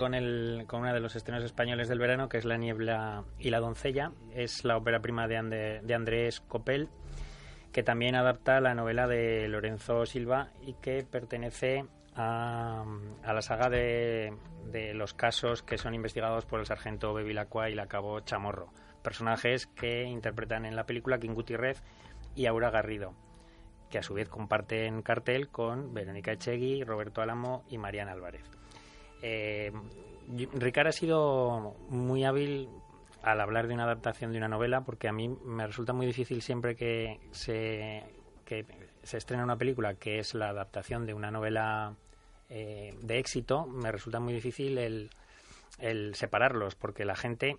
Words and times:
con, 0.00 0.14
el, 0.14 0.64
con 0.66 0.80
uno 0.80 0.94
de 0.94 1.00
los 1.00 1.14
estrenos 1.14 1.44
españoles 1.44 1.86
del 1.88 1.98
verano, 1.98 2.30
que 2.30 2.38
es 2.38 2.46
La 2.46 2.56
niebla 2.56 3.24
y 3.38 3.50
la 3.50 3.60
doncella. 3.60 4.12
Es 4.34 4.64
la 4.64 4.78
ópera 4.78 5.00
prima 5.00 5.28
de, 5.28 5.80
de 5.82 5.94
Andrés 5.94 6.40
Copel, 6.40 6.88
que 7.70 7.82
también 7.82 8.16
adapta 8.16 8.60
la 8.60 8.74
novela 8.74 9.06
de 9.06 9.46
Lorenzo 9.46 10.06
Silva 10.06 10.48
y 10.62 10.72
que 10.74 11.04
pertenece 11.04 11.84
a, 12.16 12.84
la 13.22 13.42
saga 13.42 13.68
de, 13.68 14.32
de, 14.72 14.94
los 14.94 15.12
casos 15.12 15.62
que 15.62 15.76
son 15.76 15.94
investigados 15.94 16.46
por 16.46 16.60
el 16.60 16.66
sargento 16.66 17.12
Bevilacqua 17.12 17.68
y 17.68 17.74
la 17.74 17.86
cabo 17.86 18.20
Chamorro, 18.20 18.72
personajes 19.02 19.66
que 19.66 20.04
interpretan 20.04 20.64
en 20.64 20.76
la 20.76 20.86
película 20.86 21.18
King 21.18 21.34
Gutiérrez 21.34 21.82
y 22.34 22.46
Aura 22.46 22.70
Garrido, 22.70 23.14
que 23.90 23.98
a 23.98 24.02
su 24.02 24.14
vez 24.14 24.30
comparten 24.30 25.02
cartel 25.02 25.48
con 25.48 25.92
Verónica 25.92 26.32
Echegui, 26.32 26.84
Roberto 26.84 27.20
Álamo 27.20 27.64
y 27.68 27.76
Mariana 27.76 28.12
Álvarez. 28.12 28.60
Eh, 29.22 29.72
Ricard 30.54 30.88
ha 30.88 30.92
sido 30.92 31.74
muy 31.88 32.24
hábil 32.24 32.68
al 33.22 33.40
hablar 33.40 33.66
de 33.66 33.74
una 33.74 33.84
adaptación 33.84 34.32
de 34.32 34.38
una 34.38 34.48
novela 34.48 34.82
porque 34.82 35.08
a 35.08 35.12
mí 35.12 35.28
me 35.28 35.66
resulta 35.66 35.92
muy 35.92 36.06
difícil 36.06 36.40
siempre 36.42 36.76
que 36.76 37.18
se, 37.32 38.02
estrena 39.02 39.44
una 39.44 39.56
película 39.56 39.94
que 39.94 40.18
es 40.18 40.34
la 40.34 40.48
adaptación 40.48 41.04
de 41.06 41.14
una 41.14 41.30
novela 41.30 41.96
eh, 42.48 42.94
de 43.02 43.18
éxito, 43.18 43.66
me 43.66 43.92
resulta 43.92 44.20
muy 44.20 44.32
difícil 44.32 44.78
el 44.78 46.14
separarlos 46.14 46.74
porque 46.74 47.04
la 47.04 47.16
gente 47.16 47.58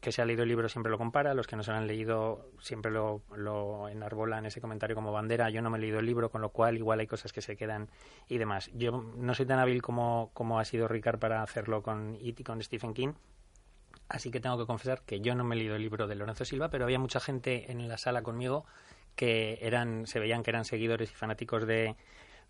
que 0.00 0.12
se 0.12 0.22
ha 0.22 0.24
leído 0.24 0.42
el 0.42 0.48
libro 0.48 0.68
siempre 0.68 0.90
lo 0.90 0.98
compara, 0.98 1.34
los 1.34 1.46
que 1.46 1.56
no 1.56 1.62
se 1.62 1.70
lo 1.70 1.76
han 1.76 1.86
leído 1.86 2.50
siempre 2.60 2.90
lo, 2.90 3.22
lo 3.36 3.88
en 3.88 4.46
ese 4.46 4.60
comentario 4.60 4.96
como 4.96 5.12
bandera. 5.12 5.50
Yo 5.50 5.62
no 5.62 5.70
me 5.70 5.78
he 5.78 5.80
leído 5.80 5.98
el 5.98 6.06
libro, 6.06 6.30
con 6.30 6.40
lo 6.40 6.50
cual 6.50 6.76
igual 6.76 7.00
hay 7.00 7.06
cosas 7.06 7.32
que 7.32 7.42
se 7.42 7.56
quedan 7.56 7.88
y 8.28 8.38
demás. 8.38 8.70
Yo 8.74 8.92
no 9.16 9.34
soy 9.34 9.46
tan 9.46 9.58
hábil 9.58 9.82
como, 9.82 10.30
como 10.32 10.58
ha 10.58 10.64
sido 10.64 10.88
Ricard 10.88 11.18
para 11.18 11.42
hacerlo 11.42 11.82
con 11.82 12.16
It 12.20 12.40
y 12.40 12.44
con 12.44 12.62
Stephen 12.62 12.94
King. 12.94 13.12
Así 14.08 14.30
que 14.30 14.40
tengo 14.40 14.58
que 14.58 14.66
confesar 14.66 15.02
que 15.02 15.20
yo 15.20 15.34
no 15.34 15.44
me 15.44 15.54
he 15.54 15.58
leído 15.58 15.76
el 15.76 15.82
libro 15.82 16.08
de 16.08 16.16
Lorenzo 16.16 16.44
Silva, 16.44 16.68
pero 16.70 16.84
había 16.84 16.98
mucha 16.98 17.20
gente 17.20 17.70
en 17.70 17.86
la 17.86 17.96
sala 17.96 18.22
conmigo 18.22 18.64
que 19.14 19.58
eran, 19.62 20.06
se 20.06 20.18
veían 20.18 20.42
que 20.42 20.50
eran 20.50 20.64
seguidores 20.64 21.12
y 21.12 21.14
fanáticos 21.14 21.66
de, 21.66 21.96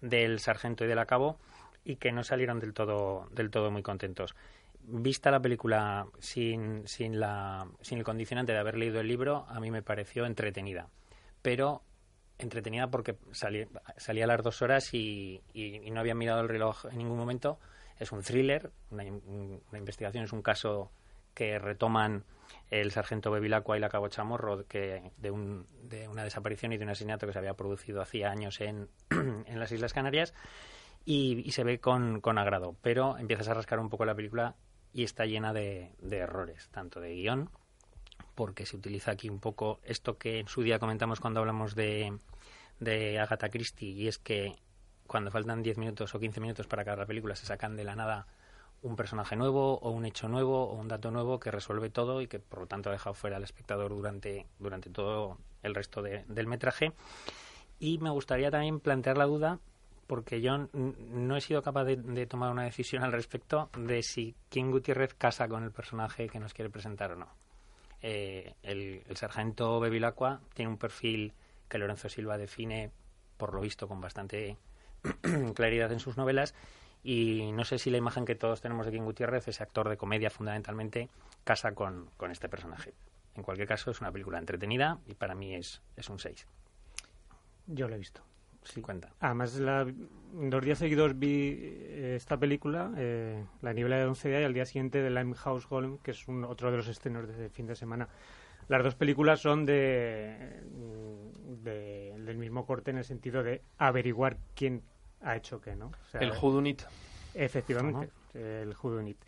del 0.00 0.40
sargento 0.40 0.84
y 0.84 0.88
del 0.88 0.98
acabo 0.98 1.38
y 1.84 1.96
que 1.96 2.12
no 2.12 2.22
salieron 2.22 2.60
del 2.60 2.72
todo, 2.72 3.28
del 3.32 3.50
todo 3.50 3.70
muy 3.70 3.82
contentos 3.82 4.34
vista 4.82 5.30
la 5.30 5.40
película 5.40 6.06
sin, 6.18 6.86
sin, 6.86 7.18
la, 7.20 7.66
sin 7.80 7.98
el 7.98 8.04
condicionante 8.04 8.52
de 8.52 8.58
haber 8.58 8.76
leído 8.76 9.00
el 9.00 9.08
libro, 9.08 9.46
a 9.48 9.60
mí 9.60 9.70
me 9.70 9.82
pareció 9.82 10.26
entretenida. 10.26 10.88
Pero 11.42 11.82
entretenida 12.38 12.90
porque 12.90 13.16
salí, 13.32 13.66
salía 13.96 14.24
a 14.24 14.28
las 14.28 14.42
dos 14.42 14.62
horas 14.62 14.92
y, 14.94 15.42
y, 15.52 15.90
no 15.90 16.00
había 16.00 16.14
mirado 16.14 16.40
el 16.40 16.48
reloj 16.48 16.86
en 16.86 16.98
ningún 16.98 17.18
momento. 17.18 17.58
Es 17.98 18.12
un 18.12 18.22
thriller, 18.22 18.70
una, 18.90 19.04
investigación, 19.78 20.24
es 20.24 20.32
un 20.32 20.42
caso 20.42 20.90
que 21.34 21.58
retoman 21.58 22.24
el 22.70 22.90
sargento 22.90 23.30
Bevilacqua 23.30 23.76
y 23.76 23.80
la 23.80 23.88
cabo 23.88 24.08
Chamorro 24.08 24.66
que 24.66 25.12
de, 25.18 25.30
un, 25.30 25.66
de 25.82 26.08
una 26.08 26.24
desaparición 26.24 26.72
y 26.72 26.78
de 26.78 26.84
un 26.84 26.90
asesinato 26.90 27.26
que 27.26 27.32
se 27.32 27.38
había 27.38 27.54
producido 27.54 28.00
hacía 28.00 28.30
años 28.30 28.60
en, 28.60 28.88
en 29.10 29.60
las 29.60 29.70
Islas 29.70 29.92
Canarias 29.92 30.34
y, 31.04 31.42
y 31.46 31.52
se 31.52 31.62
ve 31.62 31.78
con, 31.78 32.20
con, 32.20 32.38
agrado. 32.38 32.74
Pero 32.82 33.18
empiezas 33.18 33.48
a 33.48 33.54
rascar 33.54 33.78
un 33.78 33.90
poco 33.90 34.04
la 34.04 34.14
película 34.14 34.56
y 34.92 35.04
está 35.04 35.26
llena 35.26 35.52
de, 35.52 35.92
errores, 36.10 36.68
tanto 36.70 37.00
de 37.00 37.14
guion, 37.14 37.50
porque 38.34 38.66
se 38.66 38.76
utiliza 38.76 39.12
aquí 39.12 39.28
un 39.28 39.38
poco 39.38 39.80
esto 39.84 40.18
que 40.18 40.40
en 40.40 40.48
su 40.48 40.62
día 40.62 40.78
comentamos 40.78 41.20
cuando 41.20 41.40
hablamos 41.40 41.74
de, 41.74 42.18
de 42.80 43.18
Agatha 43.18 43.50
Christie, 43.50 43.90
y 43.90 44.08
es 44.08 44.18
que 44.18 44.56
cuando 45.06 45.30
faltan 45.30 45.62
10 45.62 45.78
minutos 45.78 46.14
o 46.14 46.20
15 46.20 46.40
minutos 46.40 46.66
para 46.66 46.84
cada 46.84 47.06
película 47.06 47.34
se 47.34 47.46
sacan 47.46 47.76
de 47.76 47.84
la 47.84 47.96
nada 47.96 48.26
un 48.82 48.96
personaje 48.96 49.36
nuevo 49.36 49.78
o 49.78 49.90
un 49.90 50.06
hecho 50.06 50.28
nuevo 50.28 50.64
o 50.64 50.74
un 50.74 50.88
dato 50.88 51.10
nuevo 51.10 51.38
que 51.38 51.50
resuelve 51.50 51.90
todo 51.90 52.22
y 52.22 52.28
que 52.28 52.38
por 52.38 52.60
lo 52.60 52.66
tanto 52.66 52.88
ha 52.88 52.92
dejado 52.92 53.14
fuera 53.14 53.36
al 53.36 53.44
espectador 53.44 53.90
durante, 53.90 54.46
durante 54.58 54.88
todo 54.88 55.38
el 55.62 55.74
resto 55.74 56.02
del 56.02 56.46
metraje. 56.46 56.92
Y 57.78 57.98
me 57.98 58.10
gustaría 58.10 58.50
también 58.50 58.80
plantear 58.80 59.18
la 59.18 59.26
duda 59.26 59.58
porque 60.10 60.40
yo 60.40 60.68
no 60.72 61.36
he 61.36 61.40
sido 61.40 61.62
capaz 61.62 61.84
de, 61.84 62.26
tomar 62.26 62.50
una 62.50 62.64
decisión 62.64 63.04
al 63.04 63.12
respecto 63.12 63.70
de 63.78 64.02
si 64.02 64.34
King 64.48 64.72
Gutiérrez 64.72 65.14
casa 65.14 65.46
con 65.46 65.62
el 65.62 65.70
personaje 65.70 66.28
que 66.28 66.40
nos 66.40 66.52
quiere 66.52 66.68
presentar 66.68 67.12
o 67.12 67.14
no. 67.14 67.28
Eh, 68.02 68.54
el, 68.64 69.04
sargento 69.14 69.78
Bevilacqua 69.78 70.40
tiene 70.52 70.68
un 70.68 70.78
perfil 70.78 71.32
que 71.68 71.78
Lorenzo 71.78 72.08
Silva 72.08 72.36
define, 72.38 72.90
por 73.36 73.54
lo 73.54 73.60
visto, 73.60 73.86
con 73.86 74.00
bastante 74.00 74.56
claridad 75.54 75.92
en 75.92 76.00
sus 76.00 76.16
novelas. 76.16 76.56
Y 77.04 77.52
no 77.52 77.64
sé 77.64 77.78
si 77.78 77.88
la 77.88 77.98
imagen 77.98 78.24
que 78.24 78.34
todos 78.34 78.60
tenemos 78.60 78.86
de 78.86 78.90
King 78.90 79.04
Gutiérrez, 79.04 79.46
ese 79.46 79.62
actor 79.62 79.88
de 79.88 79.96
comedia 79.96 80.28
fundamentalmente, 80.28 81.08
casa 81.44 81.70
con, 81.72 82.10
con 82.16 82.32
este 82.32 82.48
personaje. 82.48 82.94
En 83.36 83.44
cualquier 83.44 83.68
caso, 83.68 83.92
es 83.92 84.00
una 84.00 84.10
película 84.10 84.40
entretenida 84.40 84.98
y 85.06 85.14
para 85.14 85.36
mí 85.36 85.54
es, 85.54 85.80
es 85.94 86.08
un 86.08 86.18
6. 86.18 86.48
Yo 87.68 87.86
lo 87.86 87.94
he 87.94 87.98
visto. 87.98 88.24
Sí. 88.64 88.82
Cuenta. 88.82 89.12
Además, 89.20 89.54
la, 89.58 89.86
dos 90.32 90.64
días 90.64 90.78
seguidos 90.78 91.18
vi 91.18 91.56
eh, 91.58 92.14
esta 92.16 92.36
película, 92.38 92.92
eh, 92.96 93.44
La 93.62 93.72
niebla 93.72 93.96
de 93.96 94.06
once 94.06 94.28
días, 94.28 94.42
y 94.42 94.44
al 94.44 94.54
día 94.54 94.66
siguiente 94.66 95.02
de 95.02 95.10
Limehouse 95.10 95.66
Golem, 95.66 95.98
que 95.98 96.10
es 96.12 96.28
un, 96.28 96.44
otro 96.44 96.70
de 96.70 96.76
los 96.76 96.88
estrenos 96.88 97.26
de 97.26 97.48
fin 97.48 97.66
de 97.66 97.74
semana. 97.74 98.08
Las 98.68 98.84
dos 98.84 98.94
películas 98.94 99.40
son 99.40 99.66
de, 99.66 100.62
del 101.64 102.36
mismo 102.36 102.66
corte 102.66 102.92
en 102.92 102.98
el 102.98 103.04
sentido 103.04 103.42
de 103.42 103.62
averiguar 103.78 104.36
quién 104.54 104.82
ha 105.22 105.36
hecho 105.36 105.60
qué, 105.60 105.74
¿no? 105.74 105.90
el 106.14 106.30
Hudunit. 106.30 106.82
Efectivamente, 107.34 108.10
el 108.34 108.74
Hudunit. 108.80 109.18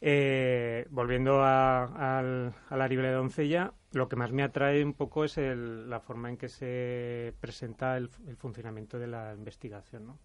Eh, 0.00 0.86
volviendo 0.90 1.42
a, 1.42 2.22
la 2.70 2.88
niebla 2.88 3.08
de 3.08 3.14
doncella, 3.14 3.72
lo 3.92 4.08
que 4.08 4.14
más 4.16 4.30
me 4.30 4.44
atrae 4.44 4.84
un 4.84 4.94
poco 4.94 5.24
es 5.24 5.36
la 5.36 6.00
forma 6.00 6.28
en 6.28 6.36
que 6.36 6.48
se 6.48 7.34
presenta 7.40 7.96
el, 7.96 8.08
funcionamiento 8.36 8.98
de 8.98 9.08
la 9.08 9.34
investigación. 9.34 10.16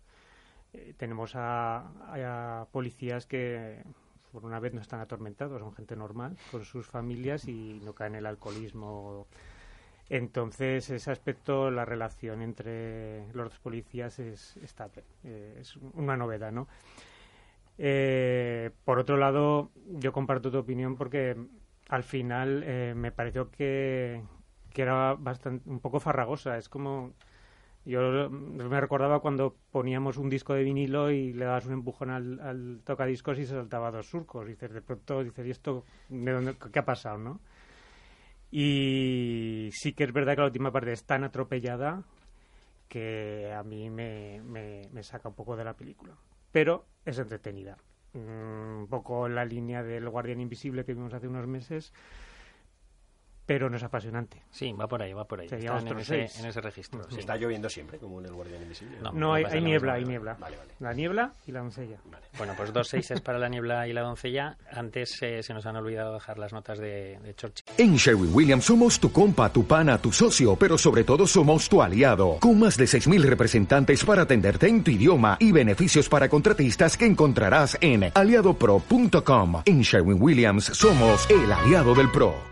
Eh, 0.73 0.93
tenemos 0.97 1.33
a, 1.35 2.67
policías 2.71 3.25
que 3.25 3.83
por 4.31 4.45
una 4.45 4.59
vez 4.59 4.73
no 4.73 4.81
están 4.81 4.99
atormentados, 4.99 5.59
son 5.59 5.73
gente 5.73 5.95
normal 5.95 6.35
con 6.51 6.65
sus 6.65 6.87
familias 6.87 7.47
y 7.47 7.79
no 7.83 7.93
caen 7.93 8.13
en 8.13 8.19
el 8.19 8.25
alcoholismo. 8.27 9.27
Entonces, 10.09 10.89
ese 10.89 11.11
aspecto, 11.11 11.71
la 11.71 11.85
relación 11.85 12.41
entre 12.41 13.31
los 13.33 13.57
policías 13.59 14.19
es 14.19 14.57
estable, 14.57 15.03
eh, 15.23 15.57
es 15.61 15.77
una 15.93 16.17
novedad, 16.17 16.51
¿no? 16.51 16.67
Eh, 17.77 18.71
por 18.85 18.99
otro 18.99 19.17
lado, 19.17 19.71
yo 19.87 20.11
comparto 20.13 20.51
tu 20.51 20.57
opinión 20.59 20.95
porque 20.95 21.35
al 21.89 22.03
final 22.03 22.63
eh, 22.65 22.93
me 22.95 23.11
pareció 23.11 23.49
que, 23.49 24.21
era 24.75 25.13
bastante 25.15 25.69
un 25.69 25.79
poco 25.79 25.99
farragosa. 25.99 26.57
Es 26.57 26.69
como 26.69 27.13
yo 27.85 28.29
me 28.29 28.79
recordaba 28.79 29.19
cuando 29.19 29.57
poníamos 29.71 30.17
un 30.17 30.29
disco 30.29 30.53
de 30.53 30.63
vinilo 30.63 31.11
y 31.11 31.33
le 31.33 31.45
dabas 31.45 31.65
un 31.65 31.73
empujón 31.73 32.09
al, 32.11 32.81
tocadiscos 32.85 33.39
y 33.39 33.45
se 33.45 33.55
saltaba 33.55 33.91
dos 33.91 34.07
surcos. 34.07 34.47
Y 34.47 34.51
dices, 34.51 34.71
de 34.73 34.81
pronto, 34.81 35.23
dices, 35.23 35.45
¿y 35.47 35.51
esto 35.51 35.83
de 36.09 36.55
qué 36.71 36.79
ha 36.79 36.85
pasado, 36.85 37.17
no? 37.17 37.41
Y 38.51 39.69
sí 39.73 39.93
que 39.93 40.03
es 40.05 40.13
verdad 40.13 40.35
que 40.35 40.41
la 40.41 40.47
última 40.47 40.71
parte 40.71 40.91
es 40.91 41.05
tan 41.05 41.23
atropellada 41.23 42.03
que 42.87 43.51
a 43.51 43.63
mí 43.63 43.89
me 43.89 45.03
saca 45.03 45.29
un 45.29 45.35
poco 45.35 45.55
de 45.55 45.63
la 45.65 45.73
película 45.73 46.15
pero 46.53 46.85
es 47.03 47.19
entretenida. 47.19 47.77
Mm, 48.13 48.83
un 48.83 48.87
poco 48.89 49.27
la 49.27 49.43
línea 49.43 49.83
del 49.83 50.07
Guardián 50.07 50.39
Invisible 50.39 50.85
que 50.85 50.93
vimos 50.93 51.13
hace 51.13 51.27
unos 51.27 51.47
meses, 51.47 51.93
pero 53.45 53.69
no 53.69 53.77
es 53.77 53.83
apasionante. 53.83 54.41
Sí, 54.49 54.71
va 54.73 54.87
por 54.87 55.01
ahí, 55.01 55.13
va 55.13 55.25
por 55.25 55.41
ahí. 55.41 55.47
Están 55.51 55.87
en 55.87 55.99
ese, 55.99 56.27
seis. 56.27 56.39
en 56.39 56.45
ese 56.45 56.61
registro. 56.61 57.03
sí. 57.09 57.19
Está 57.19 57.35
lloviendo 57.35 57.69
siempre, 57.69 57.97
como 57.97 58.19
en 58.19 58.27
el 58.27 58.33
Guardián 58.33 58.61
Invisible. 58.61 58.97
No. 59.01 59.11
No, 59.11 59.33
hay, 59.33 59.61
niebla, 59.61 59.93
hay 59.93 60.05
niebla. 60.05 60.35
Vale, 60.39 60.57
vale. 60.57 60.71
La 60.79 60.93
niebla 60.93 61.33
y 61.45 61.51
la 61.51 61.59
doncella. 61.59 61.97
Bueno, 62.37 62.53
pues 62.55 62.71
dos 62.73 62.87
seises 62.87 63.21
para 63.21 63.39
la 63.39 63.49
niebla 63.49 63.87
y 63.87 63.93
la 63.93 64.01
doncella. 64.01 64.57
Antes 64.71 65.21
eh, 65.21 65.43
se 65.43 65.53
nos 65.53 65.65
han 65.65 65.75
olvidado 65.75 66.13
dejar 66.13 66.39
las 66.39 66.53
notas 66.53 66.79
de, 66.79 67.19
de 67.19 67.35
Churchill. 67.35 67.65
En 67.77 67.95
Sherwin 67.95 68.33
Williams 68.33 68.65
somos 68.65 68.99
tu 68.99 69.11
compa, 69.11 69.51
tu 69.51 69.65
pana, 69.65 69.97
tu 69.97 70.11
socio, 70.11 70.55
pero 70.55 70.77
sobre 70.77 71.03
todo 71.03 71.27
somos 71.27 71.67
tu 71.67 71.81
aliado, 71.81 72.37
con 72.39 72.59
más 72.59 72.77
de 72.77 72.85
6.000 72.85 73.21
representantes 73.23 74.03
para 74.03 74.23
atenderte 74.23 74.67
en 74.67 74.83
tu 74.83 74.91
idioma 74.91 75.37
y 75.39 75.51
beneficios 75.51 76.07
para 76.09 76.29
contratistas 76.29 76.97
que 76.97 77.05
encontrarás 77.05 77.77
en 77.81 78.11
aliadopro.com. 78.13 79.63
En 79.65 79.81
Sherwin 79.81 80.21
Williams 80.21 80.65
somos 80.65 81.29
el 81.29 81.51
aliado 81.51 81.93
del 81.93 82.09
PRO. 82.11 82.51